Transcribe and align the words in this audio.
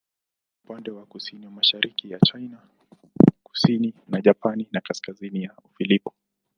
Iko 0.55 0.57
upande 0.63 0.91
wa 0.91 1.05
kusini-mashariki 1.05 2.09
ya 2.11 2.19
China, 2.19 2.69
kusini 3.43 3.93
ya 4.07 4.21
Japani 4.21 4.67
na 4.71 4.81
kaskazini 4.81 5.43
ya 5.43 5.53
Ufilipino. 5.65 6.13